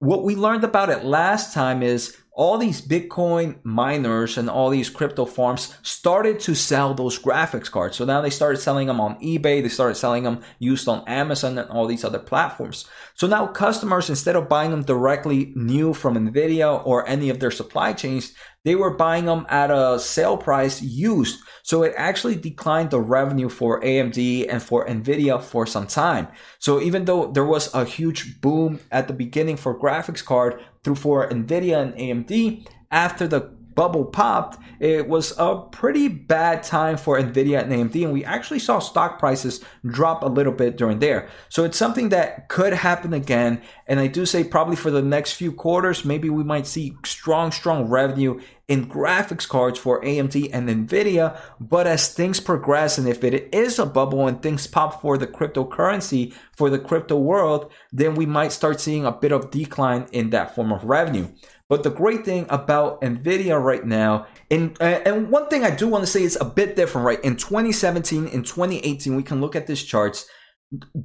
what 0.00 0.24
we 0.24 0.34
learned 0.34 0.64
about 0.64 0.90
it 0.90 1.04
last 1.04 1.54
time 1.54 1.84
is 1.84 2.16
all 2.34 2.56
these 2.56 2.80
Bitcoin 2.80 3.56
miners 3.62 4.38
and 4.38 4.48
all 4.48 4.70
these 4.70 4.88
crypto 4.88 5.26
farms 5.26 5.76
started 5.82 6.40
to 6.40 6.54
sell 6.54 6.94
those 6.94 7.18
graphics 7.18 7.70
cards. 7.70 7.96
So 7.96 8.06
now 8.06 8.22
they 8.22 8.30
started 8.30 8.58
selling 8.58 8.86
them 8.86 9.00
on 9.00 9.20
eBay, 9.20 9.62
they 9.62 9.68
started 9.68 9.96
selling 9.96 10.22
them 10.22 10.40
used 10.58 10.88
on 10.88 11.04
Amazon 11.06 11.58
and 11.58 11.68
all 11.70 11.86
these 11.86 12.04
other 12.04 12.18
platforms. 12.18 12.88
So 13.14 13.26
now 13.26 13.46
customers, 13.48 14.08
instead 14.08 14.34
of 14.34 14.48
buying 14.48 14.70
them 14.70 14.82
directly 14.82 15.52
new 15.54 15.92
from 15.92 16.14
Nvidia 16.14 16.84
or 16.86 17.06
any 17.06 17.28
of 17.28 17.38
their 17.38 17.50
supply 17.50 17.92
chains, 17.92 18.32
they 18.64 18.74
were 18.74 18.90
buying 18.90 19.24
them 19.24 19.46
at 19.48 19.70
a 19.70 19.98
sale 19.98 20.36
price 20.36 20.80
used. 20.82 21.40
So 21.62 21.82
it 21.82 21.94
actually 21.96 22.36
declined 22.36 22.90
the 22.90 23.00
revenue 23.00 23.48
for 23.48 23.80
AMD 23.80 24.46
and 24.48 24.62
for 24.62 24.86
Nvidia 24.86 25.42
for 25.42 25.66
some 25.66 25.86
time. 25.86 26.28
So 26.58 26.80
even 26.80 27.04
though 27.04 27.32
there 27.32 27.44
was 27.44 27.72
a 27.74 27.84
huge 27.84 28.40
boom 28.40 28.80
at 28.90 29.08
the 29.08 29.14
beginning 29.14 29.56
for 29.56 29.78
graphics 29.78 30.24
card 30.24 30.62
through 30.84 30.96
for 30.96 31.28
Nvidia 31.28 31.82
and 31.82 31.94
AMD, 31.94 32.66
after 32.90 33.26
the 33.26 33.50
bubble 33.74 34.04
popped, 34.04 34.58
it 34.80 35.08
was 35.08 35.32
a 35.38 35.56
pretty 35.70 36.08
bad 36.08 36.62
time 36.62 36.96
for 36.96 37.20
Nvidia 37.20 37.62
and 37.62 37.72
AMD, 37.72 38.04
and 38.04 38.12
we 38.12 38.24
actually 38.24 38.58
saw 38.58 38.78
stock 38.78 39.18
prices 39.18 39.64
drop 39.86 40.22
a 40.22 40.28
little 40.28 40.52
bit 40.52 40.76
during 40.76 40.98
there. 40.98 41.28
So 41.48 41.64
it's 41.64 41.78
something 41.78 42.08
that 42.08 42.48
could 42.48 42.72
happen 42.72 43.12
again. 43.12 43.62
And 43.86 44.00
I 44.00 44.06
do 44.06 44.26
say 44.26 44.44
probably 44.44 44.76
for 44.76 44.90
the 44.90 45.02
next 45.02 45.32
few 45.32 45.52
quarters, 45.52 46.04
maybe 46.04 46.30
we 46.30 46.44
might 46.44 46.66
see 46.66 46.96
strong, 47.04 47.52
strong 47.52 47.88
revenue 47.88 48.40
in 48.68 48.88
graphics 48.88 49.46
cards 49.46 49.78
for 49.78 50.00
AMD 50.02 50.48
and 50.52 50.68
Nvidia. 50.68 51.38
But 51.60 51.86
as 51.86 52.12
things 52.12 52.40
progress, 52.40 52.96
and 52.98 53.06
if 53.06 53.22
it 53.22 53.54
is 53.54 53.78
a 53.78 53.86
bubble 53.86 54.26
and 54.26 54.42
things 54.42 54.66
pop 54.66 55.02
for 55.02 55.18
the 55.18 55.26
cryptocurrency, 55.26 56.34
for 56.56 56.70
the 56.70 56.78
crypto 56.78 57.18
world, 57.18 57.70
then 57.92 58.14
we 58.14 58.26
might 58.26 58.52
start 58.52 58.80
seeing 58.80 59.04
a 59.04 59.12
bit 59.12 59.32
of 59.32 59.50
decline 59.50 60.06
in 60.12 60.30
that 60.30 60.54
form 60.54 60.72
of 60.72 60.84
revenue. 60.84 61.28
But 61.72 61.84
the 61.84 61.90
great 61.90 62.26
thing 62.26 62.44
about 62.50 63.00
Nvidia 63.00 63.58
right 63.58 63.82
now, 63.82 64.26
and 64.50 64.76
uh, 64.78 65.00
and 65.06 65.30
one 65.30 65.48
thing 65.48 65.64
I 65.64 65.70
do 65.70 65.88
want 65.88 66.04
to 66.04 66.06
say 66.06 66.22
is 66.22 66.36
a 66.38 66.44
bit 66.44 66.76
different, 66.76 67.06
right? 67.06 67.24
In 67.24 67.34
2017, 67.34 68.26
in 68.26 68.42
2018, 68.42 69.16
we 69.16 69.22
can 69.22 69.40
look 69.40 69.56
at 69.56 69.66
these 69.66 69.82
charts. 69.82 70.28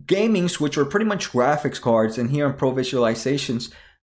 Gamings, 0.08 0.60
which 0.60 0.76
were 0.76 0.84
pretty 0.84 1.06
much 1.06 1.32
graphics 1.32 1.80
cards, 1.80 2.18
and 2.18 2.32
here 2.32 2.46
in 2.46 2.52
Pro 2.52 2.74
Visualizations, 2.74 3.72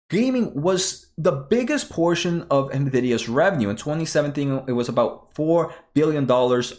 gaming 0.08 0.58
was 0.58 1.10
the 1.18 1.32
biggest 1.32 1.90
portion 1.90 2.46
of 2.50 2.70
Nvidia's 2.70 3.28
revenue. 3.28 3.68
In 3.68 3.76
2017, 3.76 4.62
it 4.68 4.72
was 4.72 4.88
about 4.88 5.34
$4 5.34 5.70
billion 5.92 6.30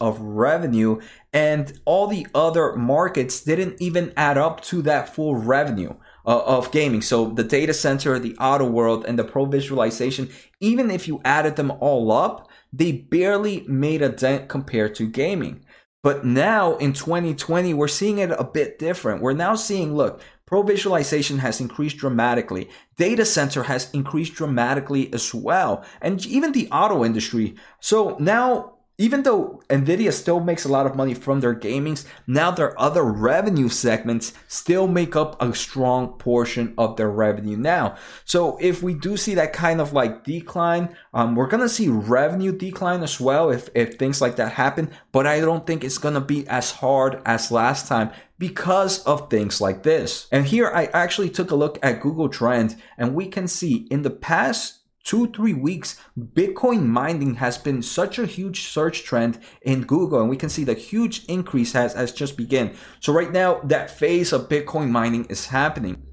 of 0.01 0.19
revenue, 0.19 0.99
and 1.31 1.79
all 1.85 2.07
the 2.07 2.25
other 2.33 2.75
markets 2.75 3.43
didn't 3.43 3.79
even 3.79 4.13
add 4.17 4.39
up 4.39 4.61
to 4.61 4.81
that 4.81 5.13
full 5.13 5.35
revenue 5.35 5.93
uh, 6.25 6.41
of 6.45 6.71
gaming. 6.71 7.01
So 7.01 7.29
the 7.29 7.43
data 7.43 7.73
center, 7.73 8.19
the 8.19 8.35
auto 8.37 8.65
world, 8.65 9.05
and 9.05 9.17
the 9.17 9.23
pro 9.23 9.45
visualization, 9.45 10.29
even 10.59 10.91
if 10.91 11.07
you 11.07 11.21
added 11.23 11.55
them 11.55 11.71
all 11.79 12.11
up, 12.11 12.49
they 12.71 12.91
barely 12.91 13.65
made 13.67 14.01
a 14.01 14.09
dent 14.09 14.47
compared 14.47 14.95
to 14.95 15.07
gaming. 15.07 15.65
But 16.01 16.25
now 16.25 16.77
in 16.77 16.93
2020, 16.93 17.73
we're 17.73 17.87
seeing 17.87 18.19
it 18.19 18.31
a 18.31 18.43
bit 18.43 18.79
different. 18.79 19.21
We're 19.21 19.33
now 19.33 19.55
seeing, 19.55 19.95
look, 19.95 20.21
pro 20.45 20.63
visualization 20.63 21.39
has 21.39 21.59
increased 21.59 21.97
dramatically. 21.97 22.69
Data 22.95 23.25
center 23.25 23.63
has 23.63 23.91
increased 23.91 24.33
dramatically 24.33 25.13
as 25.13 25.33
well. 25.33 25.83
And 26.01 26.25
even 26.25 26.53
the 26.53 26.69
auto 26.71 27.03
industry. 27.03 27.55
So 27.81 28.15
now 28.19 28.78
even 28.99 29.23
though 29.23 29.61
Nvidia 29.69 30.11
still 30.11 30.41
makes 30.41 30.65
a 30.65 30.69
lot 30.69 30.85
of 30.85 30.95
money 30.95 31.13
from 31.13 31.39
their 31.39 31.55
gamings, 31.55 32.05
now 32.27 32.51
their 32.51 32.79
other 32.79 33.03
revenue 33.03 33.69
segments 33.69 34.33
still 34.49 34.87
make 34.87 35.15
up 35.15 35.41
a 35.41 35.55
strong 35.55 36.09
portion 36.19 36.73
of 36.77 36.97
their 36.97 37.09
revenue 37.09 37.55
now. 37.55 37.95
So 38.25 38.57
if 38.59 38.83
we 38.83 38.93
do 38.93 39.15
see 39.15 39.35
that 39.35 39.53
kind 39.53 39.79
of 39.79 39.93
like 39.93 40.25
decline, 40.25 40.93
um, 41.13 41.33
we're 41.35 41.47
gonna 41.47 41.69
see 41.69 41.87
revenue 41.87 42.51
decline 42.51 43.01
as 43.01 43.21
well 43.21 43.49
if 43.49 43.69
if 43.73 43.95
things 43.95 44.19
like 44.19 44.35
that 44.35 44.51
happen. 44.51 44.91
But 45.13 45.25
I 45.25 45.39
don't 45.39 45.65
think 45.65 45.85
it's 45.85 45.97
gonna 45.97 46.21
be 46.21 46.45
as 46.49 46.71
hard 46.71 47.21
as 47.25 47.51
last 47.51 47.87
time 47.87 48.11
because 48.37 49.03
of 49.05 49.29
things 49.29 49.61
like 49.61 49.83
this. 49.83 50.27
And 50.29 50.45
here 50.45 50.71
I 50.73 50.85
actually 50.87 51.29
took 51.29 51.51
a 51.51 51.55
look 51.55 51.79
at 51.81 52.01
Google 52.01 52.27
Trend, 52.27 52.75
and 52.97 53.15
we 53.15 53.27
can 53.27 53.47
see 53.47 53.87
in 53.89 54.01
the 54.01 54.09
past 54.09 54.78
two, 55.03 55.31
three 55.31 55.53
weeks, 55.53 55.99
Bitcoin 56.17 56.85
mining 56.85 57.35
has 57.35 57.57
been 57.57 57.81
such 57.81 58.19
a 58.19 58.25
huge 58.25 58.63
search 58.63 59.03
trend 59.03 59.39
in 59.61 59.83
Google, 59.83 60.19
and 60.19 60.29
we 60.29 60.37
can 60.37 60.49
see 60.49 60.63
the 60.63 60.73
huge 60.73 61.25
increase 61.25 61.73
has, 61.73 61.93
has 61.93 62.11
just 62.11 62.37
begun. 62.37 62.75
So 62.99 63.13
right 63.13 63.31
now, 63.31 63.61
that 63.63 63.89
phase 63.89 64.33
of 64.33 64.49
Bitcoin 64.49 64.89
mining 64.89 65.25
is 65.25 65.47
happening. 65.47 66.03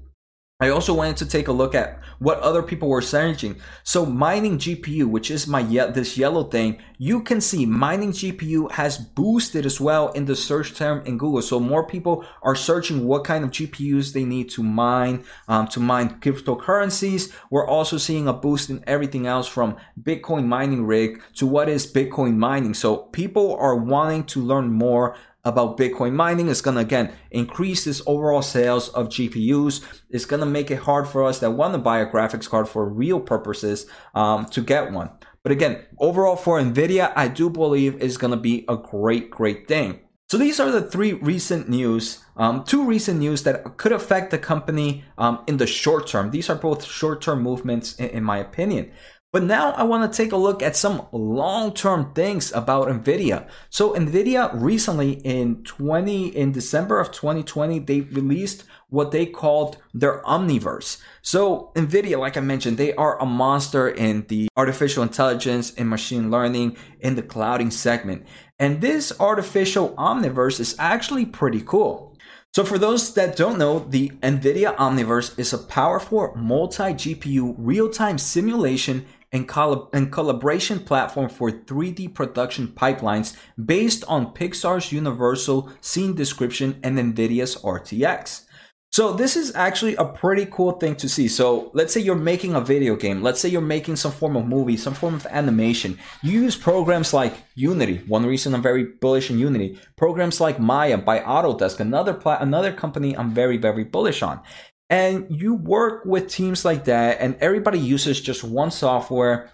I 0.59 0.69
also 0.69 0.91
wanted 0.91 1.17
to 1.17 1.27
take 1.27 1.47
a 1.47 1.51
look 1.51 1.75
at 1.75 1.99
what 2.17 2.39
other 2.39 2.63
people 2.63 2.89
were 2.89 3.03
searching. 3.03 3.57
So 3.83 4.07
mining 4.07 4.57
GPU, 4.57 5.05
which 5.05 5.29
is 5.29 5.45
my 5.45 5.59
ye- 5.59 5.91
this 5.91 6.17
yellow 6.17 6.45
thing, 6.45 6.81
you 6.97 7.21
can 7.21 7.41
see 7.41 7.67
mining 7.67 8.11
GPU 8.11 8.71
has 8.71 8.97
boosted 8.97 9.67
as 9.67 9.79
well 9.79 10.11
in 10.13 10.25
the 10.25 10.35
search 10.35 10.73
term 10.73 11.05
in 11.05 11.19
Google. 11.19 11.43
So 11.43 11.59
more 11.59 11.85
people 11.85 12.25
are 12.41 12.55
searching 12.55 13.05
what 13.05 13.23
kind 13.23 13.43
of 13.43 13.51
GPUs 13.51 14.13
they 14.13 14.25
need 14.25 14.49
to 14.49 14.63
mine 14.63 15.25
um, 15.47 15.67
to 15.67 15.79
mine 15.79 16.19
cryptocurrencies. 16.21 17.31
We're 17.51 17.67
also 17.67 17.99
seeing 17.99 18.27
a 18.27 18.33
boost 18.33 18.71
in 18.71 18.83
everything 18.87 19.27
else 19.27 19.47
from 19.47 19.77
Bitcoin 20.01 20.45
mining 20.45 20.87
rig 20.87 21.21
to 21.35 21.45
what 21.45 21.69
is 21.69 21.85
Bitcoin 21.85 22.35
mining. 22.35 22.73
So 22.73 22.97
people 22.97 23.55
are 23.57 23.75
wanting 23.75 24.23
to 24.23 24.41
learn 24.41 24.71
more 24.73 25.15
about 25.47 25.77
Bitcoin 25.77 26.13
mining. 26.13 26.49
It's 26.49 26.61
going 26.61 26.75
to 26.75 26.81
again 26.81 27.13
increase 27.31 27.85
this 27.85 28.01
overall 28.05 28.41
sales 28.41 28.89
of 28.89 29.09
GPUs. 29.09 29.83
It's 30.09 30.25
going 30.25 30.41
to 30.41 30.45
make 30.45 30.69
it 30.69 30.79
hard 30.79 31.07
for 31.07 31.23
us 31.23 31.39
that 31.39 31.51
want 31.51 31.73
to 31.73 31.79
buy 31.79 31.99
a 31.99 32.11
graphics 32.11 32.49
card 32.49 32.67
for 32.67 32.87
real 32.87 33.19
purposes 33.19 33.87
um, 34.13 34.45
to 34.47 34.61
get 34.61 34.91
one. 34.91 35.09
But 35.43 35.51
again, 35.51 35.85
overall 35.99 36.35
for 36.35 36.59
Nvidia, 36.59 37.13
I 37.15 37.29
do 37.29 37.49
believe 37.49 38.01
is 38.01 38.17
going 38.17 38.31
to 38.31 38.37
be 38.37 38.65
a 38.67 38.75
great, 38.75 39.31
great 39.31 39.67
thing. 39.67 40.01
So 40.29 40.37
these 40.37 40.59
are 40.59 40.69
the 40.69 40.81
three 40.81 41.13
recent 41.13 41.69
news, 41.69 42.25
um, 42.35 42.65
two 42.65 42.83
recent 42.83 43.19
news 43.19 43.43
that 43.43 43.77
could 43.77 43.93
affect 43.93 44.31
the 44.31 44.37
company 44.37 45.05
um, 45.17 45.41
in 45.47 45.55
the 45.55 45.65
short 45.65 46.05
term. 46.05 46.31
These 46.31 46.49
are 46.49 46.55
both 46.55 46.83
short 46.83 47.21
term 47.21 47.41
movements, 47.41 47.95
in, 47.95 48.09
in 48.09 48.23
my 48.25 48.37
opinion. 48.37 48.91
But 49.37 49.43
now 49.43 49.73
I 49.73 49.83
want 49.83 50.11
to 50.11 50.17
take 50.17 50.31
a 50.31 50.35
look 50.35 50.63
at 50.63 50.75
some 50.75 51.05
long-term 51.11 52.13
things 52.15 52.51
about 52.53 52.87
Nvidia. 52.87 53.47
So 53.69 53.93
Nvidia 53.93 54.49
recently 54.55 55.11
in 55.11 55.63
20 55.63 56.29
in 56.29 56.51
December 56.51 56.99
of 56.99 57.11
2020 57.11 57.77
they 57.77 58.01
released 58.01 58.63
what 58.89 59.11
they 59.11 59.27
called 59.27 59.77
their 59.93 60.23
Omniverse. 60.23 60.99
So 61.21 61.71
Nvidia 61.75 62.17
like 62.17 62.35
I 62.35 62.39
mentioned 62.39 62.79
they 62.79 62.95
are 62.95 63.21
a 63.21 63.27
monster 63.27 63.87
in 63.87 64.25
the 64.27 64.49
artificial 64.57 65.03
intelligence 65.03 65.71
and 65.75 65.87
machine 65.87 66.31
learning 66.31 66.75
in 66.99 67.13
the 67.13 67.21
clouding 67.21 67.69
segment. 67.69 68.25
And 68.57 68.81
this 68.81 69.13
artificial 69.19 69.93
Omniverse 69.97 70.59
is 70.59 70.75
actually 70.79 71.27
pretty 71.27 71.61
cool. 71.61 72.17
So 72.55 72.63
for 72.63 72.79
those 72.79 73.13
that 73.13 73.35
don't 73.35 73.59
know, 73.59 73.85
the 73.87 74.09
NVIDIA 74.23 74.75
Omniverse 74.77 75.37
is 75.37 75.53
a 75.53 75.59
powerful 75.59 76.33
multi-GPU 76.35 77.53
real-time 77.59 78.17
simulation 78.17 79.05
and, 79.31 79.49
and 79.93 80.11
collaboration 80.11 80.79
platform 80.79 81.29
for 81.29 81.51
3D 81.51 82.13
production 82.13 82.67
pipelines 82.67 83.35
based 83.63 84.03
on 84.07 84.33
Pixar's 84.33 84.91
Universal 84.91 85.71
Scene 85.81 86.15
Description 86.15 86.79
and 86.83 86.97
NVIDIA's 86.97 87.55
RTX. 87.57 88.47
So 88.93 89.11
this 89.13 89.35
is 89.35 89.53
actually 89.53 89.95
a 89.97 90.05
pretty 90.05 90.45
cool 90.45 90.71
thing 90.71 90.95
to 90.95 91.09
see. 91.09 91.27
So 91.27 91.69
let's 91.73 91.93
say 91.93 91.99
you're 91.99 92.15
making 92.15 92.55
a 92.55 92.61
video 92.61 92.95
game. 92.95 93.21
Let's 93.21 93.39
say 93.39 93.49
you're 93.49 93.61
making 93.61 93.97
some 93.97 94.13
form 94.13 94.37
of 94.37 94.47
movie, 94.47 94.77
some 94.77 94.93
form 94.93 95.13
of 95.13 95.27
animation. 95.27 95.99
You 96.23 96.41
use 96.41 96.55
programs 96.55 97.13
like 97.13 97.33
Unity. 97.53 98.01
One 98.07 98.25
reason 98.25 98.55
I'm 98.55 98.61
very 98.61 98.85
bullish 98.85 99.29
in 99.29 99.39
Unity. 99.39 99.77
Programs 99.97 100.39
like 100.39 100.59
Maya 100.59 100.97
by 100.97 101.19
Autodesk, 101.19 101.79
another 101.79 102.13
pla- 102.13 102.39
another 102.39 102.71
company 102.71 103.15
I'm 103.15 103.33
very 103.33 103.57
very 103.57 103.83
bullish 103.83 104.23
on. 104.23 104.39
And 104.89 105.27
you 105.29 105.53
work 105.53 106.05
with 106.05 106.29
teams 106.29 106.63
like 106.63 106.85
that, 106.85 107.17
and 107.19 107.35
everybody 107.41 107.79
uses 107.79 108.21
just 108.21 108.43
one 108.43 108.71
software 108.71 109.51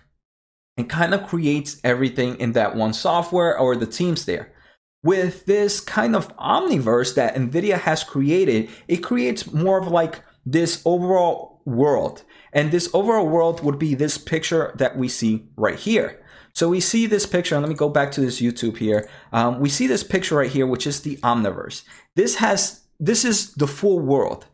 and 0.77 0.89
kind 0.89 1.13
of 1.13 1.27
creates 1.27 1.79
everything 1.83 2.39
in 2.39 2.53
that 2.53 2.75
one 2.75 2.93
software 2.93 3.57
or 3.57 3.75
the 3.75 3.85
teams 3.85 4.25
there. 4.25 4.53
With 5.03 5.45
this 5.45 5.79
kind 5.79 6.15
of 6.15 6.35
omniverse 6.37 7.15
that 7.15 7.35
NVIDIA 7.35 7.79
has 7.79 8.03
created, 8.03 8.69
it 8.87 8.97
creates 8.97 9.51
more 9.51 9.79
of 9.79 9.87
like 9.87 10.21
this 10.45 10.81
overall 10.85 11.61
world. 11.65 12.23
And 12.53 12.71
this 12.71 12.89
overall 12.93 13.27
world 13.27 13.63
would 13.63 13.79
be 13.79 13.95
this 13.95 14.17
picture 14.17 14.73
that 14.77 14.97
we 14.97 15.09
see 15.09 15.47
right 15.57 15.77
here. 15.79 16.23
So 16.53 16.69
we 16.69 16.79
see 16.79 17.07
this 17.07 17.25
picture, 17.25 17.55
and 17.55 17.63
let 17.63 17.69
me 17.69 17.75
go 17.75 17.89
back 17.89 18.11
to 18.11 18.21
this 18.21 18.39
YouTube 18.39 18.77
here. 18.77 19.09
Um, 19.31 19.59
we 19.59 19.69
see 19.69 19.87
this 19.87 20.03
picture 20.03 20.35
right 20.35 20.51
here, 20.51 20.67
which 20.67 20.85
is 20.85 21.01
the 21.01 21.17
Omniverse. 21.17 21.83
This 22.15 22.35
has 22.35 22.81
this 22.99 23.25
is 23.25 23.53
the 23.55 23.67
full 23.67 23.99
world. 23.99 24.45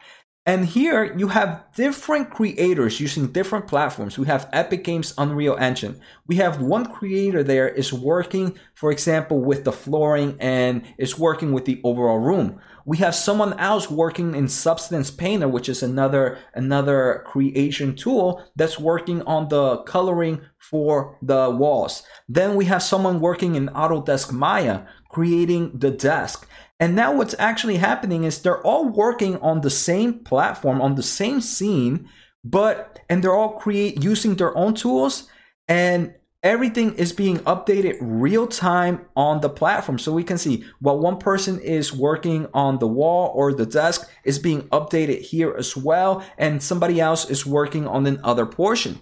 And 0.46 0.66
here 0.66 1.16
you 1.16 1.28
have 1.28 1.64
different 1.76 2.32
creators 2.32 3.00
using 3.00 3.28
different 3.28 3.68
platforms. 3.68 4.18
We 4.18 4.26
have 4.28 4.50
Epic 4.52 4.84
Games 4.84 5.14
Unreal 5.18 5.56
Engine. 5.60 6.00
We 6.26 6.38
have 6.38 6.62
one 6.62 6.92
creator 6.92 7.44
there 7.44 7.68
is 7.68 7.94
working, 7.94 8.58
for 8.74 8.92
example, 8.92 9.42
with 9.42 9.64
the 9.64 9.72
flooring 9.72 10.38
and 10.40 10.82
is 10.98 11.20
working 11.20 11.52
with 11.54 11.66
the 11.66 11.80
overall 11.84 12.18
room. 12.18 12.60
We 12.86 12.98
have 12.98 13.14
someone 13.14 13.54
else 13.60 13.92
working 13.92 14.34
in 14.34 14.48
Substance 14.48 15.12
Painter, 15.12 15.48
which 15.48 15.70
is 15.70 15.84
another 15.84 16.40
another 16.56 17.24
creation 17.28 17.96
tool 17.96 18.44
that's 18.56 18.80
working 18.80 19.22
on 19.24 19.50
the 19.50 19.84
coloring 19.84 20.42
for 20.58 21.18
the 21.22 21.52
walls. 21.52 22.02
Then 22.28 22.56
we 22.56 22.66
have 22.66 22.82
someone 22.82 23.20
working 23.20 23.54
in 23.54 23.68
Autodesk 23.68 24.32
Maya 24.32 24.82
creating 25.10 25.78
the 25.78 25.92
desk. 25.92 26.48
And 26.80 26.96
now 26.96 27.14
what's 27.14 27.36
actually 27.38 27.78
happening 27.78 28.24
is 28.24 28.42
they're 28.42 28.62
all 28.66 28.88
working 28.88 29.38
on 29.38 29.62
the 29.62 29.70
same 29.70 30.20
platform, 30.20 30.82
on 30.82 30.96
the 30.96 31.04
same 31.04 31.42
scene, 31.42 32.10
but 32.44 33.00
and 33.10 33.24
they're 33.24 33.36
all 33.36 33.60
create 33.60 34.04
using 34.04 34.36
their 34.36 34.56
own 34.58 34.74
tools 34.74 35.28
and 35.68 36.14
everything 36.42 36.94
is 36.96 37.12
being 37.12 37.40
updated 37.40 37.98
real 38.00 38.48
time 38.48 39.06
on 39.16 39.42
the 39.42 39.50
platform. 39.50 40.00
So 40.00 40.14
we 40.14 40.24
can 40.24 40.38
see 40.38 40.64
what 40.80 41.00
one 41.00 41.18
person 41.18 41.60
is 41.60 41.94
working 41.94 42.48
on 42.54 42.80
the 42.80 42.88
wall 42.88 43.32
or 43.36 43.54
the 43.54 43.66
desk 43.66 44.10
is 44.24 44.40
being 44.40 44.62
updated 44.70 45.20
here 45.22 45.54
as 45.58 45.76
well 45.76 46.24
and 46.38 46.64
somebody 46.64 47.02
else 47.02 47.30
is 47.30 47.46
working 47.46 47.88
on 47.88 48.08
another 48.08 48.46
portion. 48.46 49.02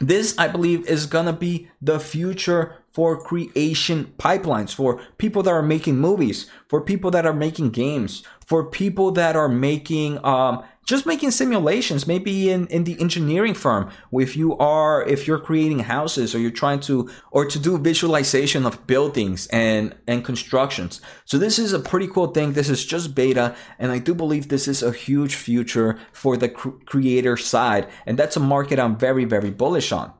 This 0.00 0.38
i 0.38 0.46
believe 0.46 0.86
is 0.86 1.06
gonna 1.06 1.32
be 1.32 1.68
the 1.80 1.98
future 1.98 2.76
for 2.98 3.16
creation 3.16 4.12
pipelines, 4.18 4.74
for 4.74 5.00
people 5.18 5.40
that 5.40 5.52
are 5.52 5.62
making 5.62 5.96
movies, 5.96 6.50
for 6.66 6.80
people 6.80 7.12
that 7.12 7.24
are 7.24 7.32
making 7.32 7.70
games, 7.70 8.24
for 8.44 8.64
people 8.64 9.12
that 9.12 9.36
are 9.36 9.48
making 9.48 10.18
um, 10.24 10.64
just 10.84 11.06
making 11.06 11.30
simulations 11.30 12.08
maybe 12.08 12.50
in, 12.50 12.66
in 12.68 12.82
the 12.82 13.00
engineering 13.00 13.54
firm. 13.54 13.88
If 14.10 14.36
you 14.36 14.58
are 14.58 15.04
if 15.04 15.28
you're 15.28 15.38
creating 15.38 15.80
houses 15.80 16.34
or 16.34 16.40
you're 16.40 16.50
trying 16.50 16.80
to 16.90 17.08
or 17.30 17.44
to 17.44 17.58
do 17.60 17.78
visualization 17.78 18.66
of 18.66 18.84
buildings 18.88 19.46
and 19.52 19.94
and 20.08 20.24
constructions. 20.24 21.00
So 21.24 21.38
this 21.38 21.56
is 21.56 21.72
a 21.72 21.78
pretty 21.78 22.08
cool 22.08 22.28
thing. 22.28 22.54
This 22.54 22.68
is 22.68 22.84
just 22.84 23.14
beta 23.14 23.54
and 23.78 23.92
i 23.92 24.00
do 24.00 24.12
believe 24.12 24.48
this 24.48 24.66
is 24.66 24.82
a 24.82 24.90
huge 24.90 25.36
future 25.36 26.00
for 26.12 26.36
the 26.36 26.48
cr- 26.48 26.70
creator 26.84 27.36
side. 27.36 27.86
And 28.06 28.18
that's 28.18 28.36
a 28.36 28.40
market 28.40 28.80
i'm 28.80 28.96
very 28.96 29.24
very 29.24 29.50
bullish 29.50 29.92
on 29.92 30.12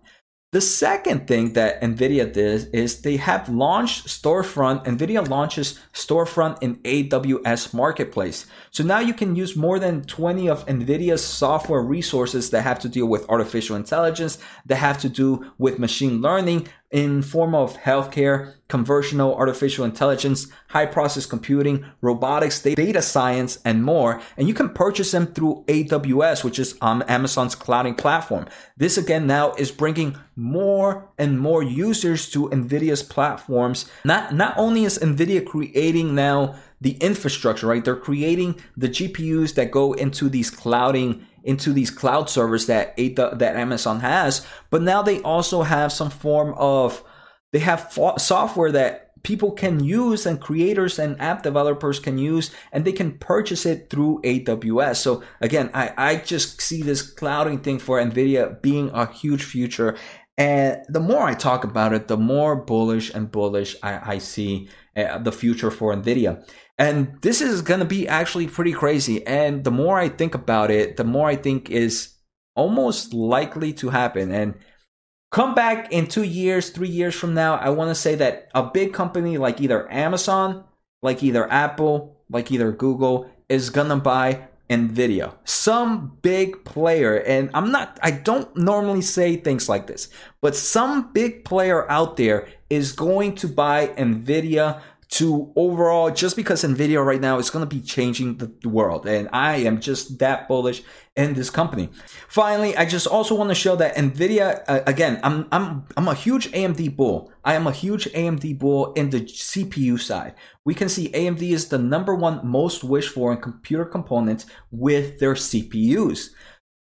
the 0.50 0.62
second 0.62 1.28
thing 1.28 1.52
that 1.52 1.83
NVIDIA 1.83 2.33
did 2.33 2.75
is 2.75 3.02
they 3.02 3.19
have 3.19 3.50
launched 3.50 4.07
Storefront. 4.07 4.87
NVIDIA 4.87 5.28
launches 5.28 5.78
Storefront 5.93 6.62
in 6.62 6.76
AWS 6.76 7.75
Marketplace. 7.75 8.47
So 8.71 8.83
now 8.83 9.00
you 9.00 9.12
can 9.12 9.37
use 9.37 9.57
more 9.57 9.78
than 9.78 10.05
20 10.05 10.49
of 10.49 10.64
NVIDIA's 10.64 11.23
software 11.23 11.83
resources 11.83 12.49
that 12.50 12.62
have 12.62 12.78
to 12.78 12.88
deal 12.88 13.05
with 13.05 13.28
artificial 13.28 13.76
intelligence, 13.76 14.38
that 14.64 14.76
have 14.76 14.97
to 15.00 15.11
do 15.11 15.52
with 15.59 15.78
machine 15.78 16.23
learning, 16.23 16.69
in 16.90 17.21
form 17.21 17.54
of 17.54 17.76
healthcare, 17.76 18.54
conversational 18.68 19.35
artificial 19.35 19.85
intelligence, 19.85 20.49
high 20.68 20.87
process 20.87 21.26
computing, 21.26 21.85
robotics, 22.00 22.62
data 22.62 23.02
science, 23.02 23.59
and 23.64 23.85
more. 23.85 24.21
And 24.37 24.49
you 24.49 24.54
can 24.54 24.71
purchase 24.71 25.11
them 25.11 25.26
through 25.26 25.64
AWS, 25.68 26.45
which 26.45 26.59
is 26.59 26.76
um, 26.80 27.04
Amazon's 27.07 27.54
clouding 27.54 27.95
platform. 27.95 28.47
This 28.76 28.97
again 28.97 29.26
now 29.26 29.52
is 29.54 29.71
bringing 29.71 30.16
more 30.35 31.09
and 31.18 31.38
more 31.38 31.62
users 31.62 32.30
to 32.30 32.49
NVIDIA's 32.49 33.02
platforms. 33.02 33.90
Not, 34.04 34.35
not 34.35 34.54
only 34.57 34.85
is 34.85 34.99
NVIDIA 34.99 35.45
creating 35.45 36.14
now 36.14 36.54
the 36.80 36.92
infrastructure, 36.99 37.66
right? 37.66 37.85
They're 37.85 37.97
creating 37.97 38.61
the 38.76 38.88
GPUs 38.88 39.54
that 39.54 39.71
go 39.71 39.92
into 39.92 40.28
these 40.28 40.50
clouding 40.50 41.26
into 41.45 41.73
these 41.73 41.90
cloud 41.90 42.28
servers 42.28 42.66
that 42.66 42.97
that 42.97 43.57
Amazon 43.57 44.00
has, 44.00 44.47
but 44.71 44.83
now 44.83 45.02
they 45.02 45.21
also 45.23 45.62
have 45.62 45.92
some 45.92 46.11
form 46.11 46.54
of 46.57 47.02
they 47.52 47.61
have 47.61 47.92
software 48.18 48.73
that 48.73 49.09
people 49.23 49.50
can 49.52 49.83
use 49.83 50.26
and 50.26 50.40
creators 50.40 50.99
and 50.99 51.21
app 51.21 51.42
developers 51.42 51.99
can 51.99 52.18
use 52.18 52.50
and 52.73 52.85
they 52.85 52.92
can 52.92 53.18
purchase 53.18 53.66
it 53.66 53.90
through 53.90 54.21
AWS. 54.23 54.97
So 54.97 55.23
again, 55.40 55.71
I, 55.75 55.92
I 55.97 56.16
just 56.16 56.61
see 56.61 56.83
this 56.83 57.02
clouding 57.02 57.61
thing 57.61 57.78
for 57.78 58.00
NVIDIA 58.00 58.61
being 58.62 58.90
a 58.90 59.11
huge 59.11 59.45
future. 59.45 59.97
And 60.38 60.85
the 60.88 61.00
more 61.00 61.23
I 61.23 61.35
talk 61.35 61.64
about 61.64 61.92
it, 61.92 62.07
the 62.07 62.16
more 62.16 62.54
bullish 62.54 63.12
and 63.12 63.30
bullish 63.30 63.76
I, 63.83 64.14
I 64.14 64.18
see 64.18 64.68
uh, 64.97 65.18
the 65.18 65.33
future 65.33 65.71
for 65.71 65.92
NVIDIA. 65.92 66.49
And 66.78 67.21
this 67.23 67.40
is 67.40 67.61
going 67.61 67.80
to 67.80 67.87
be 67.87 68.07
actually 68.07 68.47
pretty 68.47 68.73
crazy. 68.73 69.26
And 69.26 69.64
the 69.64 69.73
more 69.73 69.99
I 69.99 70.09
think 70.09 70.37
about 70.37 70.71
it, 70.71 70.97
the 70.97 71.04
more 71.04 71.28
I 71.28 71.35
think 71.35 71.71
is 71.71 72.14
almost 72.54 73.12
likely 73.12 73.73
to 73.75 73.90
happen. 73.90 74.30
And 74.30 74.54
come 75.33 75.57
back 75.57 75.92
in 75.92 76.07
two 76.07 76.23
years, 76.23 76.71
three 76.71 76.88
years 76.88 77.16
from 77.16 77.35
now, 77.35 77.57
I 77.57 77.71
want 77.71 77.90
to 77.90 77.97
say 77.97 78.14
that 78.14 78.49
a 78.54 78.62
big 78.62 78.92
company 78.92 79.38
like 79.38 79.61
either 79.61 79.90
Amazon, 79.90 80.64
like 81.02 81.21
either 81.25 81.50
Apple, 81.50 82.23
like 82.30 82.52
either 82.52 82.71
Google 82.71 83.28
is 83.49 83.71
going 83.71 83.88
to 83.88 83.97
buy 83.97 84.48
Nvidia. 84.71 85.35
Some 85.45 86.19
big 86.23 86.65
player, 86.65 87.17
and 87.17 87.51
I'm 87.55 87.73
not, 87.73 87.99
I 88.03 88.11
don't 88.11 88.55
normally 88.57 89.03
say 89.03 89.37
things 89.37 89.69
like 89.69 89.87
this, 89.87 90.09
but 90.41 90.55
some 90.55 91.13
big 91.13 91.45
player 91.45 91.91
out 91.91 92.17
there 92.17 92.49
is 92.69 92.93
going 92.93 93.35
to 93.37 93.49
buy 93.49 93.89
Nvidia 93.89 94.83
to 95.11 95.50
overall, 95.57 96.11
just 96.11 96.37
because 96.37 96.62
Nvidia 96.65 97.05
right 97.05 97.21
now 97.21 97.38
is 97.38 97.49
going 97.49 97.67
to 97.67 97.75
be 97.75 97.81
changing 97.81 98.37
the 98.37 98.69
world. 98.69 99.07
And 99.07 99.29
I 99.33 99.57
am 99.57 99.81
just 99.81 100.19
that 100.19 100.49
bullish 100.49 100.83
in 101.17 101.33
this 101.33 101.49
company. 101.49 101.88
Finally, 102.29 102.77
I 102.77 102.85
just 102.85 103.07
also 103.07 103.35
want 103.35 103.49
to 103.49 103.55
show 103.55 103.75
that 103.77 103.97
Nvidia, 103.97 104.62
uh, 104.69 104.81
again, 104.87 105.19
I'm, 105.23 105.49
I'm, 105.50 105.87
I'm 105.97 106.09
a 106.09 106.15
huge 106.15 106.53
AMD 106.53 106.95
bull. 106.95 107.33
I 107.43 107.55
am 107.55 107.67
a 107.67 107.73
huge 107.73 108.05
AMD 108.12 108.59
bull 108.59 108.93
in 108.93 109.09
the 109.09 109.21
CPU 109.23 109.99
side. 109.99 110.35
We 110.67 110.75
can 110.75 110.91
see 110.91 111.09
AMD 111.09 111.41
is 111.41 111.69
the 111.69 111.79
number 111.79 112.15
one 112.15 112.47
most 112.47 112.85
wished 112.85 113.15
for 113.15 113.33
in 113.33 113.41
computer 113.41 113.87
components 113.87 114.45
with 114.71 115.19
their 115.21 115.35
CPUs. 115.35 116.31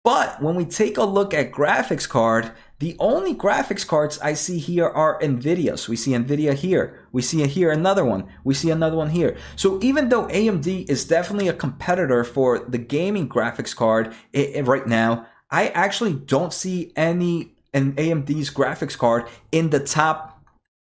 But 0.02 0.42
when 0.42 0.56
we 0.56 0.64
take 0.64 0.96
a 0.96 1.04
look 1.04 1.34
at 1.34 1.52
graphics 1.52 2.08
card, 2.08 2.52
the 2.80 2.96
only 3.00 3.34
graphics 3.34 3.84
cards 3.84 4.20
I 4.20 4.34
see 4.34 4.58
here 4.58 4.86
are 4.86 5.20
NVIDIA's. 5.20 5.88
We 5.88 5.96
see 5.96 6.12
NVIDIA 6.12 6.54
here. 6.54 7.06
We 7.10 7.22
see 7.22 7.42
it 7.42 7.50
here 7.50 7.72
another 7.72 8.04
one. 8.04 8.28
We 8.44 8.54
see 8.54 8.70
another 8.70 8.96
one 8.96 9.10
here. 9.10 9.36
So 9.56 9.80
even 9.82 10.10
though 10.10 10.28
AMD 10.28 10.88
is 10.88 11.04
definitely 11.04 11.48
a 11.48 11.52
competitor 11.52 12.22
for 12.22 12.60
the 12.60 12.78
gaming 12.78 13.28
graphics 13.28 13.74
card 13.74 14.14
it, 14.32 14.50
it, 14.54 14.66
right 14.66 14.86
now, 14.86 15.26
I 15.50 15.68
actually 15.68 16.14
don't 16.14 16.52
see 16.52 16.92
any 16.94 17.54
an 17.74 17.94
AMD's 17.94 18.50
graphics 18.50 18.96
card 18.96 19.26
in 19.50 19.70
the 19.70 19.80
top 19.80 20.40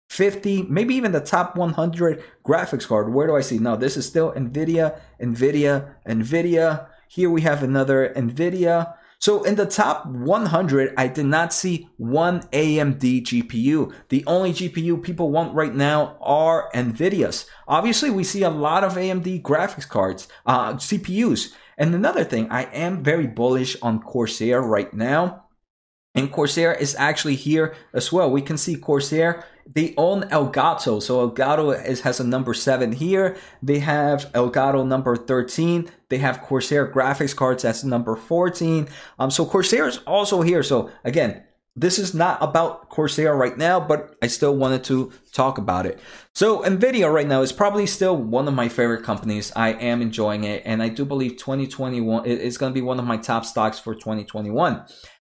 50, 0.09 0.63
maybe 0.63 0.95
even 0.95 1.11
the 1.11 1.21
top 1.21 1.55
100 1.55 2.23
graphics 2.43 2.87
card. 2.87 3.13
Where 3.13 3.27
do 3.27 3.35
I 3.35 3.41
see? 3.41 3.59
No, 3.59 3.75
this 3.75 3.97
is 3.97 4.07
still 4.07 4.31
NVIDIA, 4.33 4.99
NVIDIA, 5.21 5.93
NVIDIA. 6.07 6.87
Here 7.07 7.29
we 7.29 7.41
have 7.41 7.61
another 7.61 8.11
NVIDIA. 8.15 8.95
So 9.23 9.43
in 9.43 9.55
the 9.55 9.65
top 9.65 10.05
100, 10.05 10.95
I 10.97 11.07
did 11.07 11.27
not 11.27 11.53
see 11.53 11.87
one 11.95 12.41
AMD 12.51 13.23
GPU. 13.23 13.93
The 14.09 14.21
only 14.27 14.51
GPU 14.51 15.01
people 15.01 15.31
want 15.31 15.55
right 15.55 15.73
now 15.73 16.17
are 16.19 16.69
NVIDIA's. 16.75 17.45
Obviously, 17.65 18.09
we 18.09 18.25
see 18.25 18.43
a 18.43 18.49
lot 18.49 18.83
of 18.83 18.95
AMD 18.95 19.41
graphics 19.41 19.87
cards, 19.87 20.27
uh, 20.45 20.73
CPUs. 20.73 21.53
And 21.77 21.95
another 21.95 22.25
thing, 22.25 22.51
I 22.51 22.63
am 22.63 23.01
very 23.01 23.25
bullish 23.25 23.77
on 23.81 24.01
Corsair 24.01 24.61
right 24.61 24.93
now. 24.93 25.45
And 26.13 26.29
Corsair 26.29 26.73
is 26.73 26.93
actually 26.99 27.35
here 27.35 27.75
as 27.93 28.11
well. 28.11 28.29
We 28.29 28.41
can 28.41 28.57
see 28.57 28.75
Corsair 28.75 29.45
they 29.65 29.93
own 29.97 30.23
Elgato. 30.23 31.01
So 31.01 31.27
Elgato 31.27 31.85
is, 31.85 32.01
has 32.01 32.19
a 32.19 32.23
number 32.23 32.53
seven 32.53 32.91
here. 32.91 33.37
They 33.61 33.79
have 33.79 34.31
Elgato 34.33 34.85
number 34.85 35.15
13. 35.15 35.89
They 36.09 36.17
have 36.17 36.41
Corsair 36.41 36.91
graphics 36.91 37.35
cards. 37.35 37.63
That's 37.63 37.83
number 37.83 38.15
14. 38.15 38.87
Um, 39.19 39.31
so 39.31 39.45
Corsair 39.45 39.87
is 39.87 39.97
also 39.99 40.41
here. 40.41 40.63
So 40.63 40.91
again, 41.03 41.43
this 41.75 41.97
is 41.97 42.13
not 42.13 42.37
about 42.41 42.89
Corsair 42.89 43.35
right 43.35 43.57
now, 43.57 43.79
but 43.79 44.15
I 44.21 44.27
still 44.27 44.55
wanted 44.55 44.83
to 44.85 45.11
talk 45.31 45.57
about 45.57 45.87
it. 45.87 45.99
So 46.33 46.61
Nvidia 46.61 47.11
right 47.11 47.27
now 47.27 47.41
is 47.41 47.51
probably 47.51 47.87
still 47.87 48.15
one 48.15 48.47
of 48.47 48.53
my 48.53 48.69
favorite 48.69 49.03
companies. 49.03 49.51
I 49.55 49.73
am 49.73 50.01
enjoying 50.01 50.43
it, 50.43 50.61
and 50.65 50.83
I 50.83 50.89
do 50.89 51.03
believe 51.03 51.37
2021 51.37 52.25
is 52.25 52.59
going 52.59 52.71
to 52.71 52.73
be 52.73 52.83
one 52.83 52.99
of 52.99 53.05
my 53.05 53.17
top 53.17 53.43
stocks 53.43 53.79
for 53.79 53.95
2021. 53.95 54.85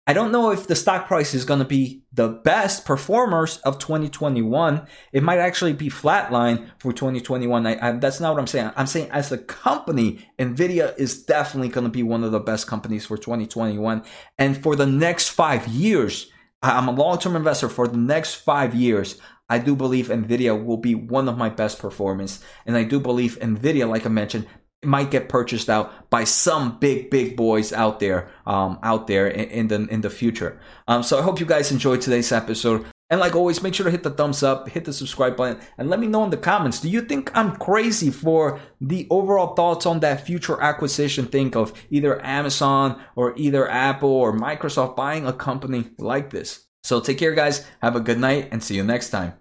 I 0.08 0.12
don't 0.12 0.30
know 0.30 0.52
if 0.52 0.68
the 0.68 0.76
stock 0.76 1.08
price 1.08 1.34
is 1.34 1.44
going 1.44 1.58
to 1.58 1.64
be 1.64 2.04
the 2.12 2.28
best 2.28 2.84
performers 2.84 3.58
of 3.58 3.80
2021. 3.80 4.86
It 5.12 5.22
might 5.24 5.40
actually 5.40 5.72
be 5.72 5.88
flatline 5.88 6.68
for 6.78 6.92
2021. 6.92 7.66
I, 7.66 7.88
I, 7.88 7.92
that's 7.92 8.20
not 8.20 8.32
what 8.32 8.38
I'm 8.38 8.46
saying. 8.46 8.70
I'm 8.76 8.86
saying 8.86 9.10
as 9.10 9.32
a 9.32 9.38
company, 9.38 10.24
Nvidia 10.38 10.96
is 10.96 11.24
definitely 11.24 11.70
going 11.70 11.86
to 11.86 11.90
be 11.90 12.04
one 12.04 12.22
of 12.22 12.30
the 12.30 12.38
best 12.38 12.68
companies 12.68 13.04
for 13.04 13.16
2021. 13.16 14.04
And 14.38 14.62
for 14.62 14.76
the 14.76 14.86
next 14.86 15.30
five 15.30 15.66
years, 15.66 16.30
I'm 16.62 16.86
a 16.86 16.92
long-term 16.92 17.34
investor. 17.34 17.68
For 17.68 17.88
the 17.88 17.98
next 17.98 18.36
five 18.36 18.76
years, 18.76 19.20
I 19.48 19.58
do 19.58 19.74
believe 19.74 20.06
Nvidia 20.06 20.64
will 20.64 20.76
be 20.76 20.94
one 20.94 21.28
of 21.28 21.36
my 21.36 21.48
best 21.48 21.80
performance. 21.80 22.42
And 22.64 22.76
I 22.76 22.84
do 22.84 23.00
believe 23.00 23.38
Nvidia, 23.40 23.88
like 23.88 24.06
I 24.06 24.10
mentioned, 24.10 24.46
might 24.86 25.10
get 25.10 25.28
purchased 25.28 25.68
out 25.68 26.10
by 26.10 26.24
some 26.24 26.78
big 26.78 27.10
big 27.10 27.36
boys 27.36 27.72
out 27.72 28.00
there 28.00 28.30
um, 28.46 28.78
out 28.82 29.06
there 29.06 29.26
in, 29.26 29.68
the 29.68 29.86
in 29.88 30.00
the 30.00 30.10
future. 30.10 30.60
Um, 30.88 31.02
so 31.02 31.18
i 31.18 31.22
hope 31.22 31.40
you 31.40 31.46
guys 31.46 31.72
enjoyed 31.72 32.00
today's 32.00 32.32
episode. 32.32 32.86
And 33.08 33.20
like 33.20 33.36
always 33.36 33.62
make 33.62 33.72
sure 33.72 33.84
to 33.84 33.90
hit 33.90 34.02
the 34.02 34.10
thumbs 34.10 34.42
up 34.42 34.68
hit 34.68 34.84
the 34.84 34.92
subscribe 34.92 35.36
button 35.36 35.62
and 35.78 35.88
let 35.88 36.00
me 36.00 36.08
know 36.08 36.24
in 36.24 36.30
the 36.30 36.36
comments 36.36 36.80
do 36.80 36.88
you 36.88 37.02
think 37.02 37.30
i'm 37.36 37.54
crazy 37.54 38.10
for 38.10 38.58
the 38.80 39.06
overall 39.10 39.54
thoughts 39.54 39.86
on 39.86 40.00
that 40.00 40.26
future 40.26 40.60
acquisition? 40.60 41.26
Think 41.26 41.54
of 41.54 41.72
either 41.88 42.20
amazon 42.24 43.00
or 43.14 43.32
either 43.36 43.70
apple 43.70 44.10
or 44.10 44.36
microsoft 44.36 44.96
buying 44.96 45.24
a 45.24 45.32
company 45.32 45.84
like 45.98 46.30
this. 46.30 46.66
So 46.82 47.00
take 47.00 47.18
care 47.18 47.34
guys. 47.34 47.64
Have 47.80 47.94
a 47.94 48.00
good 48.00 48.18
night 48.18 48.48
and 48.50 48.62
see 48.62 48.74
you 48.74 48.82
next 48.82 49.10
time 49.10 49.34